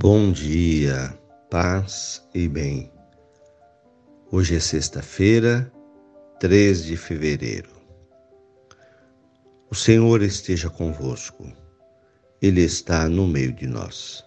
[0.00, 1.12] Bom dia,
[1.50, 2.88] paz e bem.
[4.30, 5.72] Hoje é sexta-feira,
[6.38, 7.70] 3 de fevereiro.
[9.68, 11.52] O Senhor esteja convosco,
[12.40, 14.24] Ele está no meio de nós.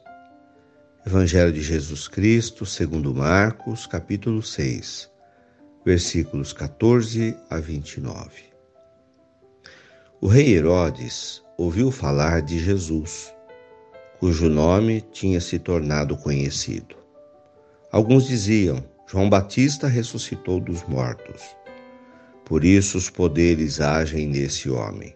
[1.07, 5.09] Evangelho de Jesus Cristo, segundo Marcos, capítulo 6,
[5.85, 8.43] versículos 14 a 29.
[10.19, 13.33] O rei Herodes ouviu falar de Jesus
[14.21, 16.95] cujo nome tinha se tornado conhecido.
[17.91, 21.41] Alguns diziam: João Batista ressuscitou dos mortos.
[22.45, 25.15] Por isso os poderes agem nesse homem.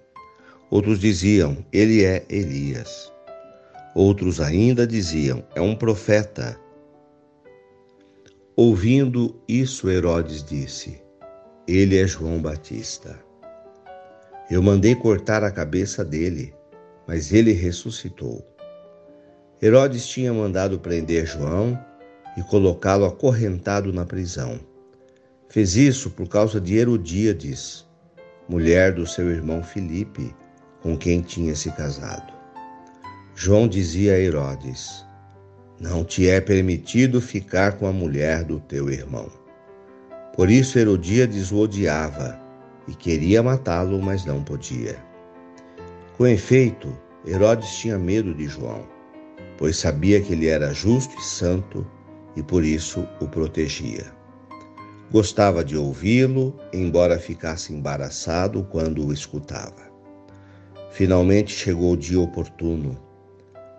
[0.72, 3.14] Outros diziam: Ele é Elias.
[3.94, 6.60] Outros ainda diziam: É um profeta.
[8.56, 11.00] Ouvindo isso, Herodes disse:
[11.68, 13.24] Ele é João Batista.
[14.50, 16.56] Eu mandei cortar a cabeça dele,
[17.08, 18.55] mas ele ressuscitou.
[19.62, 21.80] Herodes tinha mandado prender João
[22.36, 24.60] e colocá-lo acorrentado na prisão.
[25.48, 27.86] Fez isso por causa de Herodíades,
[28.50, 30.36] mulher do seu irmão Filipe,
[30.82, 32.34] com quem tinha se casado.
[33.34, 35.06] João dizia a Herodes:
[35.80, 39.32] Não te é permitido ficar com a mulher do teu irmão.
[40.36, 42.38] Por isso Herodíades o odiava
[42.90, 44.98] e queria matá-lo, mas não podia.
[46.18, 46.94] Com efeito,
[47.26, 48.95] Herodes tinha medo de João
[49.58, 51.86] pois sabia que ele era justo e santo
[52.36, 54.06] e por isso o protegia.
[55.12, 59.86] Gostava de ouvi-lo, embora ficasse embaraçado quando o escutava.
[60.92, 62.98] Finalmente chegou o dia oportuno.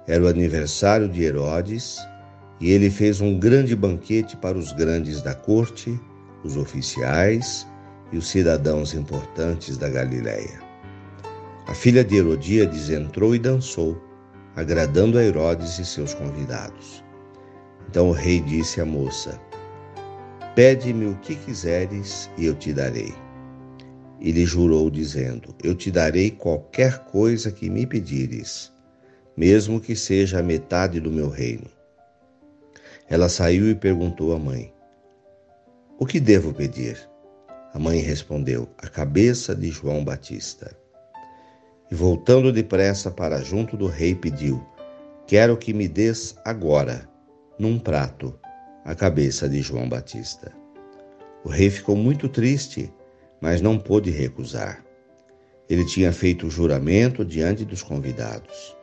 [0.07, 1.99] Era o aniversário de Herodes
[2.61, 5.99] e ele fez um grande banquete para os grandes da corte,
[6.45, 7.67] os oficiais
[8.13, 10.61] e os cidadãos importantes da Galiléia.
[11.67, 14.01] A filha de Herodíades entrou e dançou
[14.57, 17.05] agradando a Herodes e seus convidados.
[17.89, 19.39] Então o rei disse à moça:
[20.55, 23.15] Pede-me o que quiseres e eu te darei.
[24.19, 28.73] E lhe jurou, dizendo: Eu te darei qualquer coisa que me pedires,
[29.37, 31.67] mesmo que seja a metade do meu reino.
[33.09, 34.73] Ela saiu e perguntou à mãe:
[35.99, 36.99] O que devo pedir?
[37.75, 40.75] A mãe respondeu: A cabeça de João Batista.
[41.91, 44.65] E voltando depressa para junto do rei, pediu:
[45.27, 47.09] Quero que me des agora,
[47.59, 48.39] num prato,
[48.85, 50.53] a cabeça de João Batista.
[51.45, 52.93] O rei ficou muito triste,
[53.41, 54.85] mas não pôde recusar.
[55.69, 58.77] Ele tinha feito o juramento diante dos convidados.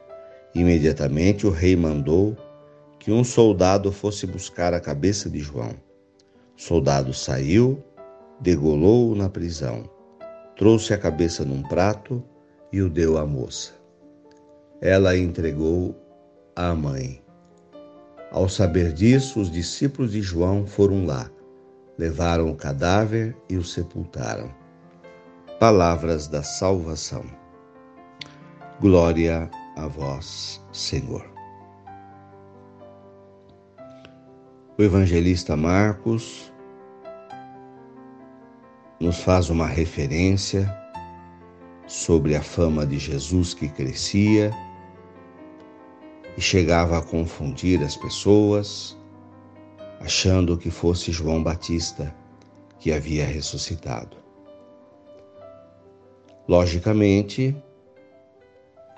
[0.56, 2.38] Imediatamente o rei mandou
[3.00, 5.76] que um soldado fosse buscar a cabeça de João.
[6.58, 7.84] O soldado saiu,
[8.40, 9.90] degolou-o na prisão,
[10.56, 12.24] trouxe a cabeça num prato
[12.74, 13.72] e o deu à moça.
[14.82, 15.96] Ela entregou
[16.56, 17.24] à mãe.
[18.32, 21.30] Ao saber disso, os discípulos de João foram lá,
[22.00, 24.52] levaram o cadáver e o sepultaram.
[25.60, 27.24] Palavras da salvação.
[28.82, 31.32] Glória a vós, Senhor.
[34.76, 36.52] O evangelista Marcos
[39.00, 40.83] nos faz uma referência
[41.94, 44.52] sobre a fama de Jesus que crescia
[46.36, 48.98] e chegava a confundir as pessoas,
[50.00, 52.12] achando que fosse João Batista
[52.80, 54.18] que havia ressuscitado.
[56.48, 57.56] Logicamente,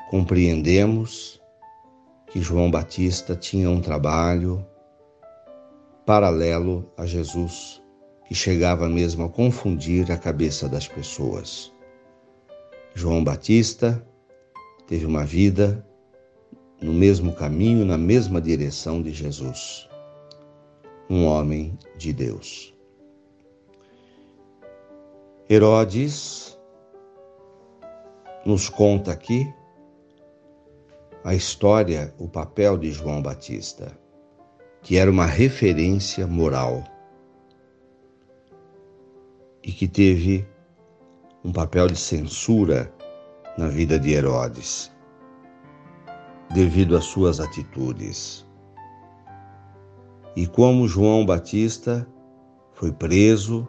[0.10, 1.42] compreendemos
[2.32, 4.66] que João Batista tinha um trabalho
[6.06, 7.82] paralelo a Jesus,
[8.26, 11.75] que chegava mesmo a confundir a cabeça das pessoas.
[12.98, 14.02] João Batista
[14.88, 15.86] teve uma vida
[16.82, 19.90] no mesmo caminho, na mesma direção de Jesus.
[21.10, 22.74] Um homem de Deus.
[25.50, 26.58] Herodes
[28.46, 29.46] nos conta aqui
[31.22, 33.92] a história, o papel de João Batista,
[34.82, 36.82] que era uma referência moral
[39.62, 40.48] e que teve
[41.46, 42.92] um papel de censura
[43.56, 44.92] na vida de Herodes,
[46.52, 48.44] devido às suas atitudes.
[50.36, 52.08] E como João Batista
[52.74, 53.68] foi preso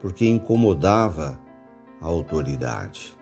[0.00, 1.38] porque incomodava
[2.00, 3.14] a autoridade.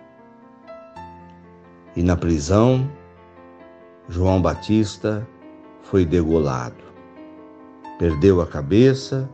[1.93, 2.89] E na prisão,
[4.07, 5.27] João Batista
[5.83, 6.85] foi degolado.
[7.99, 9.29] Perdeu a cabeça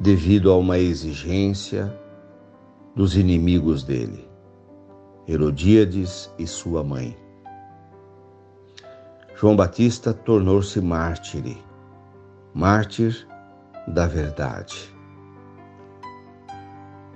[0.00, 1.96] devido a uma exigência
[2.94, 4.28] dos inimigos dele,
[5.26, 7.16] Herodíades e sua mãe.
[9.34, 11.56] João Batista tornou-se mártir,
[12.54, 13.26] mártir
[13.88, 14.94] da verdade.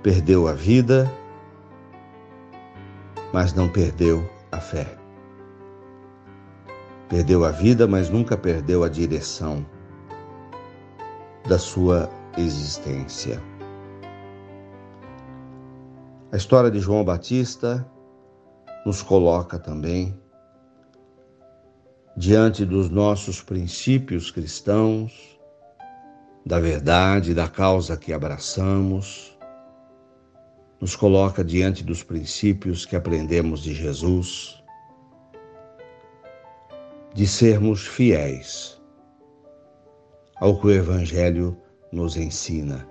[0.03, 1.09] Perdeu a vida,
[3.31, 4.97] mas não perdeu a fé.
[7.07, 9.65] Perdeu a vida, mas nunca perdeu a direção
[11.47, 13.41] da sua existência.
[16.31, 17.83] A história de João Batista
[18.85, 20.15] nos coloca também
[22.15, 25.39] diante dos nossos princípios cristãos,
[26.45, 29.35] da verdade, da causa que abraçamos,
[30.79, 34.63] nos coloca diante dos princípios que aprendemos de Jesus,
[37.11, 38.79] de sermos fiéis
[40.39, 41.57] ao que o Evangelho
[41.91, 42.87] nos ensina,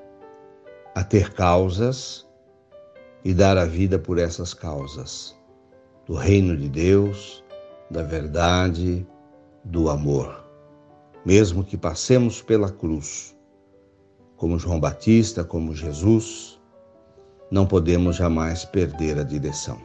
[0.92, 2.27] a ter causas
[3.24, 5.36] e dar a vida por essas causas,
[6.06, 7.44] do reino de Deus,
[7.90, 9.06] da verdade,
[9.64, 10.44] do amor.
[11.24, 13.36] Mesmo que passemos pela cruz,
[14.36, 16.58] como João Batista, como Jesus,
[17.50, 19.80] não podemos jamais perder a direção.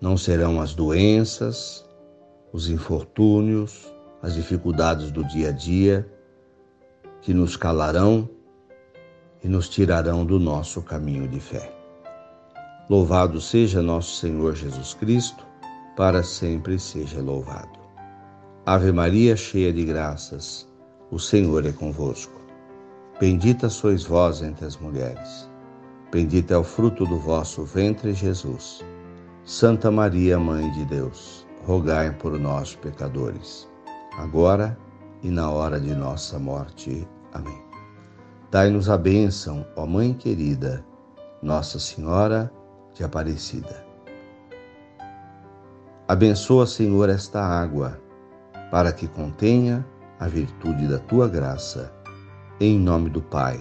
[0.00, 1.84] Não serão as doenças,
[2.52, 3.92] os infortúnios,
[4.22, 6.08] as dificuldades do dia a dia
[7.20, 8.28] que nos calarão
[9.44, 11.70] e nos tirarão do nosso caminho de fé.
[12.88, 15.46] Louvado seja nosso Senhor Jesus Cristo,
[15.96, 17.78] para sempre seja louvado.
[18.66, 20.66] Ave Maria, cheia de graças,
[21.10, 22.40] o Senhor é convosco.
[23.20, 25.48] Bendita sois vós entre as mulheres.
[26.10, 28.84] Bendito é o fruto do vosso ventre, Jesus.
[29.44, 33.68] Santa Maria, Mãe de Deus, rogai por nós, pecadores,
[34.16, 34.78] agora
[35.22, 37.06] e na hora de nossa morte.
[37.32, 37.73] Amém.
[38.54, 40.86] Dai-nos a bênção, ó Mãe querida,
[41.42, 42.52] Nossa Senhora
[42.94, 43.84] de Aparecida.
[46.06, 48.00] Abençoa, Senhor, esta água,
[48.70, 49.84] para que contenha
[50.20, 51.92] a virtude da tua graça.
[52.60, 53.58] Em nome do Pai,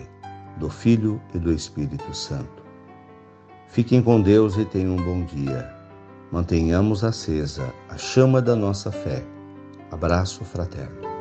[0.57, 2.61] do Filho e do Espírito Santo.
[3.69, 5.73] Fiquem com Deus e tenham um bom dia.
[6.31, 9.25] Mantenhamos acesa a chama da nossa fé.
[9.89, 11.12] Abraço fraterno.